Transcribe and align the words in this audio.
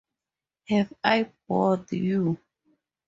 Have 0.69 0.91
I 1.03 1.29
bored 1.47 1.91
you? 1.91 2.39